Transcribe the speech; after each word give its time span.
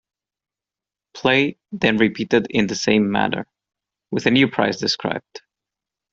Play 1.13 1.59
then 1.71 1.97
repeated 1.97 2.47
in 2.49 2.65
the 2.65 2.73
same 2.75 3.11
manner, 3.11 3.45
with 4.09 4.25
a 4.25 4.31
new 4.31 4.47
prize 4.47 4.77
described. 4.79 5.41